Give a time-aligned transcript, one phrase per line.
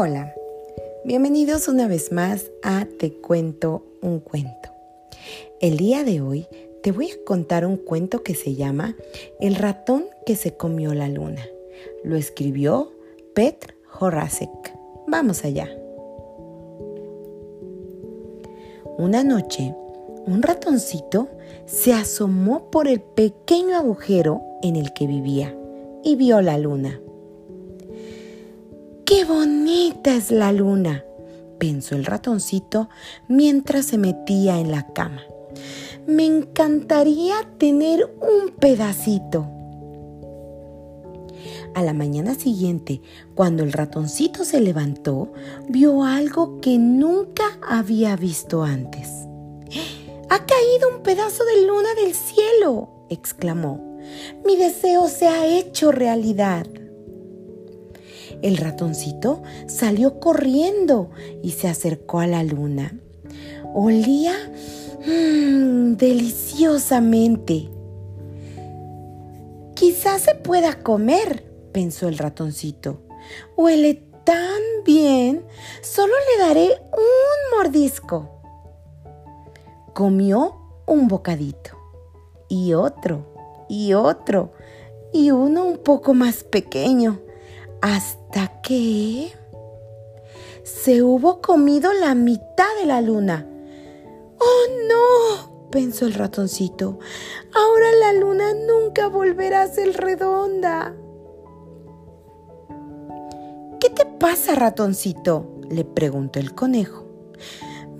[0.00, 0.32] Hola,
[1.04, 4.68] bienvenidos una vez más a Te cuento un cuento.
[5.60, 6.46] El día de hoy
[6.84, 8.94] te voy a contar un cuento que se llama
[9.40, 11.44] El ratón que se comió la luna.
[12.04, 12.92] Lo escribió
[13.34, 14.72] Petr Horacek.
[15.08, 15.68] Vamos allá.
[18.98, 19.74] Una noche,
[20.28, 21.26] un ratoncito
[21.66, 25.58] se asomó por el pequeño agujero en el que vivía
[26.04, 27.00] y vio la luna.
[29.08, 31.02] ¡Qué bonita es la luna!
[31.58, 32.90] pensó el ratoncito
[33.26, 35.22] mientras se metía en la cama.
[36.06, 39.48] Me encantaría tener un pedacito.
[41.74, 43.00] A la mañana siguiente,
[43.34, 45.32] cuando el ratoncito se levantó,
[45.70, 49.08] vio algo que nunca había visto antes.
[50.28, 53.06] ¡Ha caído un pedazo de luna del cielo!
[53.08, 53.98] exclamó.
[54.44, 56.66] Mi deseo se ha hecho realidad.
[58.42, 61.10] El ratoncito salió corriendo
[61.42, 62.98] y se acercó a la luna.
[63.74, 64.34] Olía
[65.06, 67.68] mmm, deliciosamente.
[69.74, 73.02] Quizás se pueda comer, pensó el ratoncito.
[73.56, 75.44] Huele tan bien,
[75.82, 78.42] solo le daré un mordisco.
[79.94, 81.76] Comió un bocadito
[82.48, 84.52] y otro y otro
[85.12, 87.20] y uno un poco más pequeño
[87.80, 89.32] hasta que
[90.64, 93.46] se hubo comido la mitad de la luna.
[94.38, 95.68] ¡Oh, no!
[95.70, 96.98] pensó el ratoncito.
[97.54, 100.94] Ahora la luna nunca volverá a ser redonda.
[103.80, 105.54] ¿Qué te pasa, ratoncito?
[105.68, 107.06] le preguntó el conejo.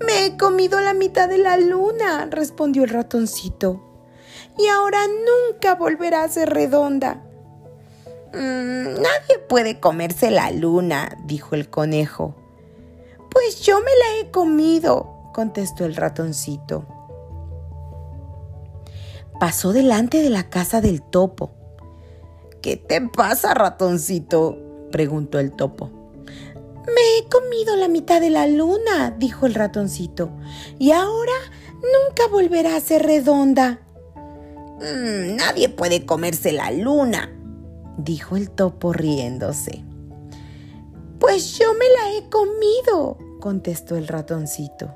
[0.05, 3.83] Me he comido la mitad de la luna, respondió el ratoncito.
[4.57, 7.28] Y ahora nunca volverá a ser redonda.
[8.33, 12.35] Mm, nadie puede comerse la luna, dijo el conejo.
[13.31, 16.85] Pues yo me la he comido, contestó el ratoncito.
[19.39, 21.51] Pasó delante de la casa del topo.
[22.61, 24.57] ¿Qué te pasa, ratoncito?
[24.91, 25.91] preguntó el topo.
[26.85, 30.31] Me he comido la mitad de la luna, dijo el ratoncito,
[30.79, 31.33] y ahora
[31.75, 33.79] nunca volverá a ser redonda.
[34.79, 37.29] Mm, nadie puede comerse la luna,
[38.03, 39.83] dijo el topo riéndose.
[41.19, 44.95] Pues yo me la he comido, contestó el ratoncito.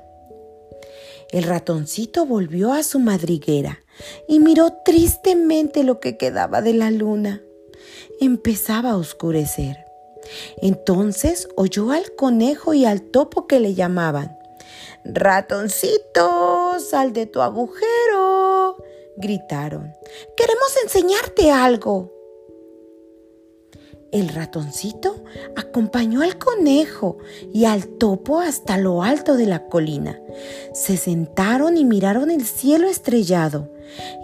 [1.30, 3.80] El ratoncito volvió a su madriguera
[4.28, 7.42] y miró tristemente lo que quedaba de la luna.
[8.20, 9.84] Empezaba a oscurecer.
[10.58, 14.38] Entonces oyó al conejo y al topo que le llamaban.
[15.04, 18.76] Ratoncito, sal de tu agujero.
[19.16, 19.92] gritaron.
[20.36, 22.10] Queremos enseñarte algo.
[24.14, 25.24] El ratoncito
[25.56, 27.18] acompañó al conejo
[27.52, 30.20] y al topo hasta lo alto de la colina.
[30.72, 33.72] Se sentaron y miraron el cielo estrellado.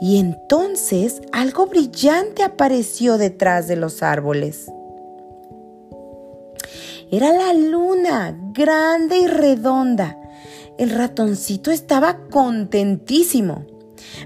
[0.01, 4.71] Y entonces algo brillante apareció detrás de los árboles.
[7.11, 10.17] Era la luna, grande y redonda.
[10.79, 13.67] El ratoncito estaba contentísimo.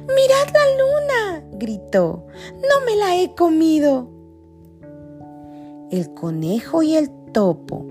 [0.03, 1.47] ¡Mirad la luna!
[1.53, 2.27] gritó.
[2.57, 4.14] No me la he comido
[5.91, 7.87] el conejo y el topo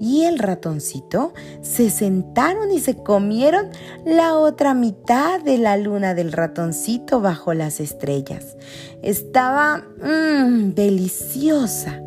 [0.00, 1.32] y el ratoncito
[1.62, 3.68] se sentaron y se comieron
[4.04, 8.56] la otra mitad de la luna del ratoncito bajo las estrellas.
[9.02, 12.02] Estaba mmm, deliciosa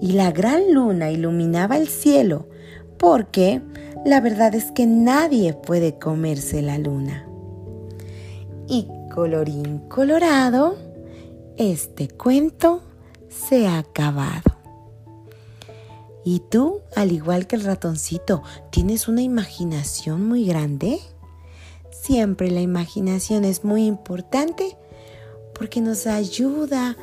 [0.00, 2.48] y la gran luna iluminaba el cielo
[2.98, 3.62] porque
[4.04, 7.28] la verdad es que nadie puede comerse la luna.
[8.68, 10.76] Y colorín colorado,
[11.56, 12.82] este cuento
[13.28, 14.55] se ha acabado.
[16.28, 20.98] ¿Y tú, al igual que el ratoncito, tienes una imaginación muy grande?
[21.92, 24.76] Siempre la imaginación es muy importante
[25.56, 26.96] porque nos ayuda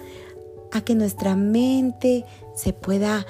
[0.73, 3.25] a que nuestra mente se pueda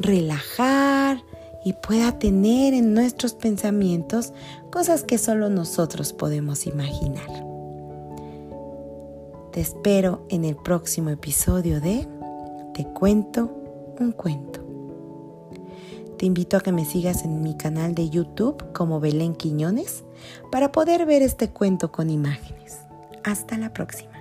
[0.00, 1.22] relajar
[1.64, 4.32] y pueda tener en nuestros pensamientos
[4.72, 7.28] cosas que solo nosotros podemos imaginar.
[9.52, 12.08] Te espero en el próximo episodio de
[12.74, 13.52] Te cuento
[14.00, 14.65] un cuento.
[16.18, 20.02] Te invito a que me sigas en mi canal de YouTube como Belén Quiñones
[20.50, 22.78] para poder ver este cuento con imágenes.
[23.22, 24.15] Hasta la próxima.